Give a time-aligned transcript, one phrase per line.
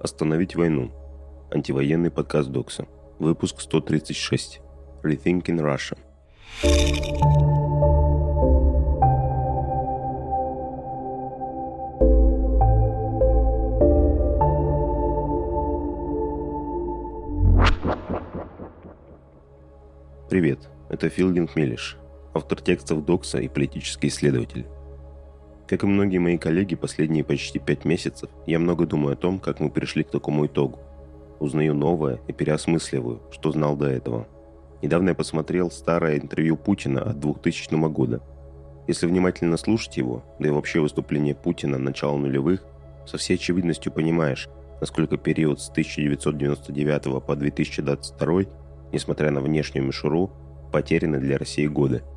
[0.00, 0.92] Остановить войну.
[1.50, 2.86] Антивоенный подкаст Докса.
[3.18, 4.60] Выпуск 136.
[5.02, 5.98] Rethinking Russia.
[20.30, 21.96] Привет, это Филдинг Милиш,
[22.34, 24.66] автор текстов Докса и политический исследователь.
[25.68, 29.60] Как и многие мои коллеги последние почти пять месяцев, я много думаю о том, как
[29.60, 30.78] мы пришли к такому итогу.
[31.40, 34.26] Узнаю новое и переосмысливаю, что знал до этого.
[34.80, 38.22] Недавно я посмотрел старое интервью Путина от 2000 года.
[38.86, 42.64] Если внимательно слушать его, да и вообще выступление Путина начала нулевых,
[43.06, 44.48] со всей очевидностью понимаешь,
[44.80, 48.42] насколько период с 1999 по 2022,
[48.92, 50.30] несмотря на внешнюю мишуру,
[50.72, 52.02] потеряны для России годы–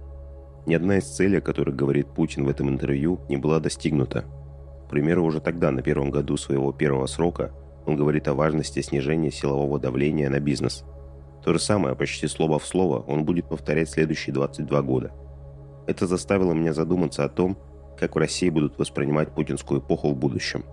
[0.65, 4.25] ни одна из целей, о которых говорит Путин в этом интервью, не была достигнута.
[4.87, 7.51] К примеру, уже тогда, на первом году своего первого срока,
[7.85, 10.83] он говорит о важности снижения силового давления на бизнес.
[11.43, 15.11] То же самое, почти слово в слово, он будет повторять следующие 22 года.
[15.87, 17.57] Это заставило меня задуматься о том,
[17.97, 20.63] как в России будут воспринимать путинскую эпоху в будущем.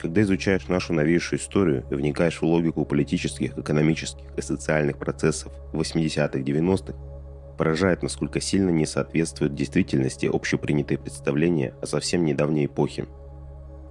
[0.00, 6.38] Когда изучаешь нашу новейшую историю и вникаешь в логику политических, экономических и социальных процессов 80-х,
[6.38, 6.94] 90-х,
[7.56, 13.06] Поражает, насколько сильно не соответствует действительности общепринятые представления о совсем недавней эпохе.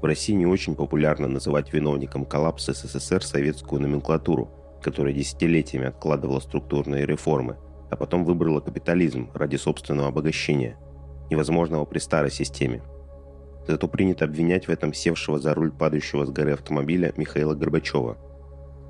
[0.01, 7.05] В России не очень популярно называть виновником коллапса СССР советскую номенклатуру, которая десятилетиями откладывала структурные
[7.05, 7.55] реформы,
[7.89, 10.77] а потом выбрала капитализм ради собственного обогащения,
[11.29, 12.83] невозможного при старой системе.
[13.65, 18.17] Зато принято обвинять в этом севшего за руль падающего с горы автомобиля Михаила Горбачева.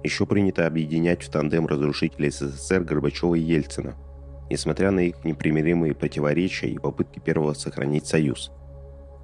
[0.03, 3.95] Еще принято объединять в тандем разрушителей СССР Горбачева и Ельцина–
[4.49, 8.51] несмотря на их непримиримые противоречия и попытки первого сохранить союз.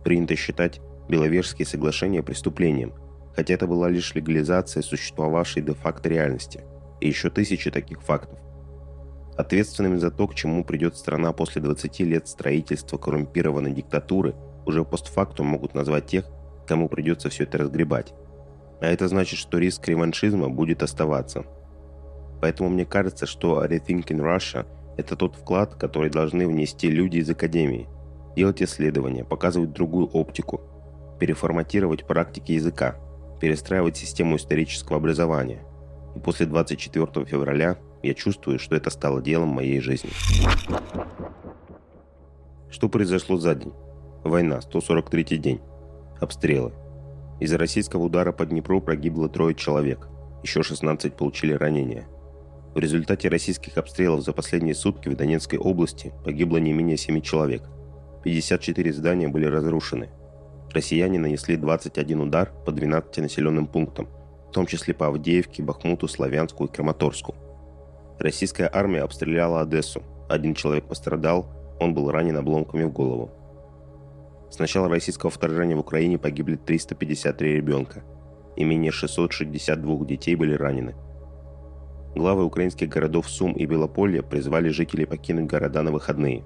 [0.04, 2.94] Принято считать Беловежские соглашения преступлением,
[3.36, 6.64] хотя это была лишь легализация существовавшей де-факто реальности,
[7.02, 8.38] и еще тысячи таких фактов.
[9.36, 15.48] Ответственными за то, к чему придет страна после 20 лет строительства коррумпированной диктатуры, уже постфактум
[15.48, 16.26] могут назвать тех,
[16.68, 18.14] кому придется все это разгребать.
[18.82, 21.46] А это значит, что риск реваншизма будет оставаться.
[22.42, 24.66] Поэтому мне кажется, что Rethinking Russia–
[25.00, 27.88] это тот вклад, который должны внести люди из академии.
[28.36, 30.62] Делать исследования, показывать другую оптику,
[31.20, 32.98] переформатировать практики языка,
[33.40, 35.64] перестраивать систему исторического образования.
[36.16, 40.10] И после 24 февраля я чувствую, что это стало делом моей жизни.
[42.70, 43.74] Что произошло за день?
[44.26, 45.62] Война, 143 день.
[46.20, 46.74] Обстрелы.
[47.40, 50.10] Из-за российского удара по Днепру погибло трое человек.
[50.44, 52.06] Еще 16 получили ранения–
[52.76, 57.64] в результате российских обстрелов за последние сутки в Донецкой области погибло не менее 7 человек.
[58.24, 60.10] 54 здания были разрушены.
[60.72, 64.08] Россияне нанесли 21 удар по 12 населенным пунктам,
[64.50, 67.36] в том числе по Авдеевке, Бахмуту, Славянску и Краматорску.
[68.20, 70.04] Российская армия обстреляла Одессу.
[70.30, 71.48] Один человек пострадал,
[71.80, 73.32] он был ранен обломками в голову.
[74.52, 78.04] С начала российского вторжения в Украине погибли 353 ребенка,
[78.56, 80.96] и менее 662 детей были ранены–
[82.16, 86.44] Главы украинских городов Сум и Белополье призвали жителей покинуть города на выходные.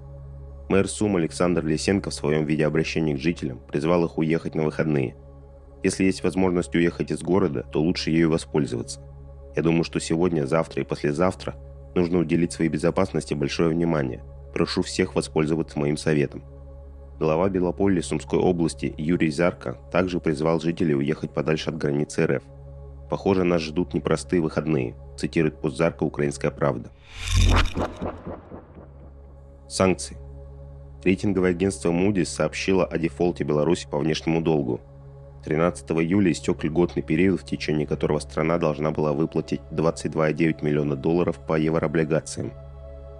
[0.70, 5.16] Мэр Сум Александр Лисенко в своем видеообращении к жителям призвал их уехать на выходные.
[5.82, 9.02] Если есть возможность уехать из города, то лучше ею воспользоваться.
[9.56, 11.56] Я думаю, что сегодня, завтра и послезавтра
[11.96, 14.24] нужно уделить своей безопасности большое внимание.
[14.54, 16.44] Прошу всех воспользоваться моим советом.
[17.20, 22.44] Глава Белополья Сумской области Юрий Зарко также призвал жителей уехать подальше от границы РФ–
[23.10, 26.90] Похоже, нас ждут непростые выходные, цитирует постзарка «Украинская правда».
[29.68, 30.18] Санкции.
[31.04, 34.80] Рейтинговое агентство Moody's сообщило о дефолте Беларуси по внешнему долгу.
[35.44, 41.38] 13 июля истек льготный период, в течение которого страна должна была выплатить 22,9 миллиона долларов
[41.46, 42.54] по еврооблигациям.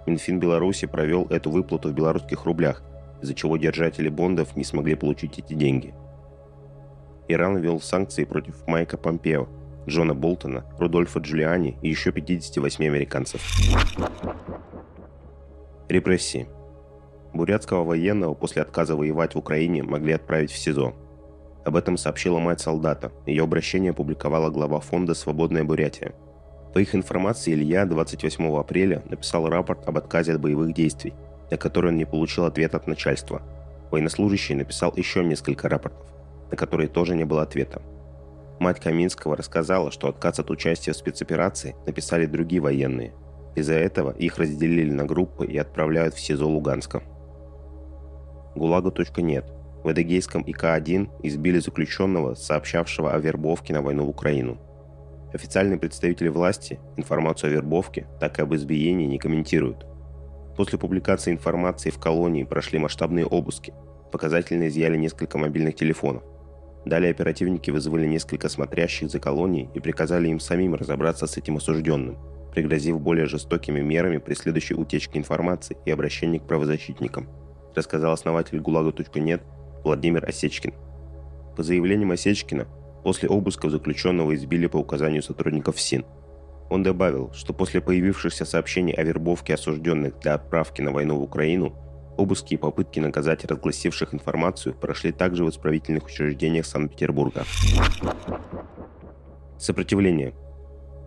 [0.06, 2.82] Минфин Беларуси провел эту выплату в белорусских рублях,
[3.20, 5.92] из-за чего держатели бондов не смогли получить эти деньги.
[7.28, 9.48] Иран ввел санкции против Майка Помпео–
[9.86, 13.42] Джона Болтона, Рудольфа Джулиани и еще 58 американцев.
[15.88, 16.48] Репрессии.
[17.34, 20.94] Бурятского военного после отказа воевать в Украине могли отправить в СИЗО.
[21.64, 23.10] Об этом сообщила мать солдата.
[23.26, 26.14] Ее обращение опубликовала глава фонда «Свободная Бурятия».
[26.72, 31.14] По их информации, Илья 28 апреля написал рапорт об отказе от боевых действий,
[31.50, 33.42] на который он не получил ответ от начальства.
[33.90, 36.06] Военнослужащий написал еще несколько рапортов,
[36.50, 37.80] на которые тоже не было ответа.
[38.60, 43.12] Мать Каминского рассказала, что отказ от участия в спецоперации написали другие военные.
[43.56, 47.02] Из-за этого их разделили на группы и отправляют в СИЗО Луганска.
[48.56, 49.52] ГУЛАГа.нет.
[49.82, 54.58] В Эдегейском ИК-1 избили заключенного, сообщавшего о вербовке на войну в Украину.
[55.32, 59.84] Официальные представители власти информацию о вербовке, так и об избиении не комментируют.
[60.56, 63.74] После публикации информации в колонии прошли масштабные обыски.
[64.12, 66.22] Показательно изъяли несколько мобильных телефонов.
[66.84, 72.18] Далее оперативники вызвали несколько смотрящих за колонией и приказали им самим разобраться с этим осужденным,
[72.52, 77.28] пригрозив более жестокими мерами при следующей утечке информации и обращении к правозащитникам,
[77.74, 79.42] рассказал основатель ГУЛАГа.нет
[79.82, 80.74] Владимир Осечкин.
[81.56, 82.66] По заявлениям Осечкина,
[83.02, 86.04] после обысков заключенного избили по указанию сотрудников СИН.
[86.70, 91.74] Он добавил, что после появившихся сообщений о вербовке осужденных для отправки на войну в Украину
[92.16, 97.44] Обыски и попытки наказать разгласивших информацию прошли также в исправительных учреждениях Санкт-Петербурга.
[99.58, 100.34] Сопротивление.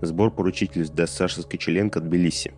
[0.01, 2.53] Сбор поручительств для Саши Скочеленко Тбилиси.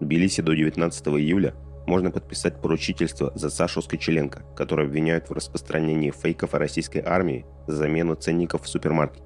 [0.00, 1.54] В Тбилиси до 19 июля
[1.86, 7.76] можно подписать поручительство за Сашу Скочеленко, который обвиняют в распространении фейков о российской армии за
[7.76, 9.24] замену ценников в супермаркете.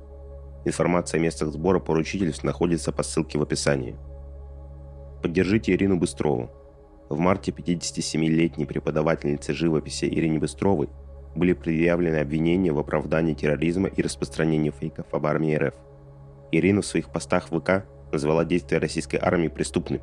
[0.66, 3.96] Информация о местах сбора поручительств находится по ссылке в описании.
[5.22, 6.50] Поддержите Ирину Быстрову.
[7.10, 10.88] В марте 57-летней преподавательнице живописи Ирине Быстровой
[11.34, 15.74] были предъявлены обвинения в оправдании терроризма и распространении фейков об армии РФ.
[16.52, 20.02] Ирина в своих постах в ВК назвала действия российской армии преступными.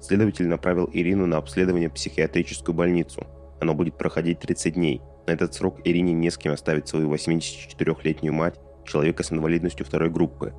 [0.00, 3.26] Следователь направил Ирину на обследование в психиатрическую больницу.
[3.60, 5.02] Оно будет проходить 30 дней.
[5.26, 10.08] На этот срок Ирине не с кем оставить свою 84-летнюю мать, человека с инвалидностью второй
[10.08, 10.54] группы.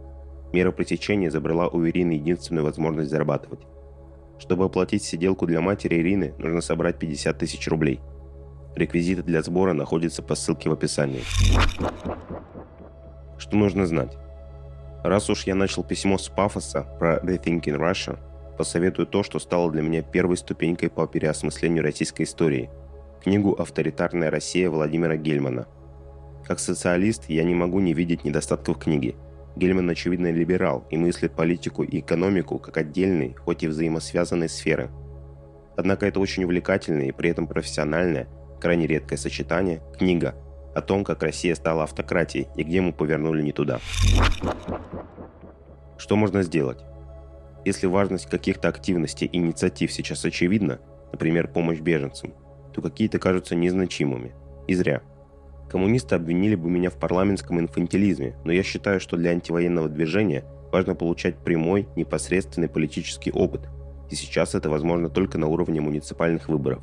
[0.51, 3.61] Мера пресечения забрала у Ирины единственную возможность зарабатывать.
[4.39, 7.99] Чтобы оплатить сиделку для матери Ирины, нужно собрать 50 тысяч рублей.
[8.75, 11.23] Реквизиты для сбора находятся по ссылке в описании.
[13.37, 14.17] Что нужно знать?
[15.03, 18.17] Раз уж я начал письмо с пафоса про Rethinking Russia,
[18.57, 22.69] посоветую то, что стало для меня первой ступенькой по переосмыслению российской истории–
[23.23, 25.67] книгу «Авторитарная Россия» Владимира Гельмана.
[26.45, 29.15] Как социалист я не могу не видеть недостатков книги–
[29.55, 34.89] Гельман, очевидно, либерал и мыслит политику и экономику как отдельные, хоть и взаимосвязанные сферы.
[35.75, 38.27] Однако это очень увлекательное и при этом профессиональное,
[38.61, 40.35] крайне редкое сочетание– книга
[40.75, 43.79] о том, как Россия стала автократией и где мы повернули не туда.
[45.97, 46.79] Что можно сделать?
[47.65, 50.79] Если важность каких-то активностей и инициатив сейчас очевидна,
[51.11, 52.33] например, помощь беженцам,
[52.73, 54.33] то какие-то кажутся незначимыми.
[54.67, 55.01] И зря–
[55.69, 60.95] Коммунисты обвинили бы меня в парламентском инфантилизме, но я считаю, что для антивоенного движения важно
[60.95, 63.69] получать прямой, непосредственный политический опыт,
[64.09, 66.81] и сейчас это возможно только на уровне муниципальных выборов.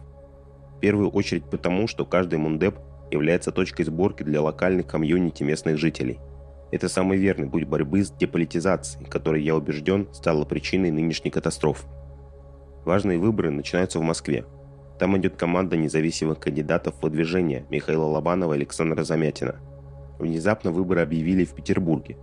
[0.76, 2.76] В первую очередь потому, что каждый мундеп
[3.10, 6.20] является точкой сборки для локальных комьюнити местных жителей.
[6.70, 11.86] Это самый верный путь борьбы с деполитизацией, которая, я убежден, стала причиной нынешней катастрофы.
[12.84, 14.44] Важные выборы начинаются в Москве,
[14.98, 19.56] там идет команда независимых кандидатов в выдвижение Михаила Лобанова и Александра Замятина.
[20.18, 22.16] Внезапно выборы объявили в Петербурге.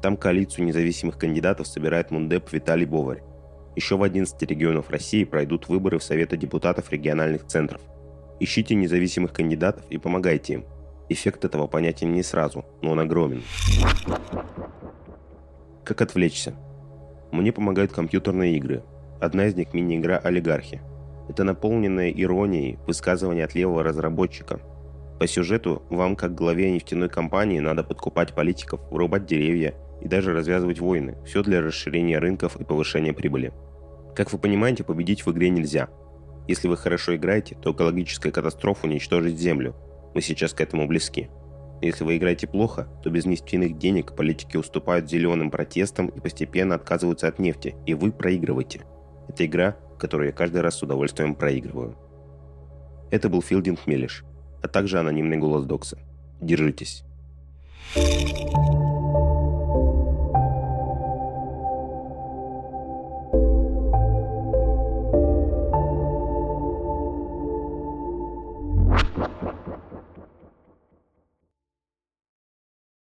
[0.00, 3.22] Там коалицию независимых кандидатов собирает Мундеп Виталий Боварь.
[3.74, 7.80] Еще в 11 регионов России пройдут выборы в Советы депутатов региональных центров.
[8.38, 10.64] Ищите независимых кандидатов и помогайте им.
[11.08, 13.42] Эффект этого понятен не сразу, но он огромен.
[15.84, 16.54] Как отвлечься?
[17.32, 18.84] Мне помогают компьютерные игры.
[19.20, 20.80] Одна из них мини-игра «Олигархи»,
[21.28, 24.60] это наполненное иронией высказывание от левого разработчика.
[25.18, 30.80] По сюжету вам, как главе нефтяной компании, надо подкупать политиков, вырубать деревья и даже развязывать
[30.80, 31.16] войны.
[31.24, 33.52] Все для расширения рынков и повышения прибыли.
[34.16, 35.88] Как вы понимаете, победить в игре нельзя.
[36.48, 39.76] Если вы хорошо играете, то экологическая катастрофа уничтожит Землю.
[40.12, 41.30] Мы сейчас к этому близки.
[41.80, 47.28] Если вы играете плохо, то без нефтяных денег политики уступают зеленым протестам и постепенно отказываются
[47.28, 48.82] от нефти, и вы проигрываете.
[49.28, 51.96] Это игра, которую я каждый раз с удовольствием проигрываю.
[53.12, 54.24] Это был Филдинг Мелиш,
[54.60, 55.96] а также анонимный голос Докса.
[56.40, 57.04] Держитесь.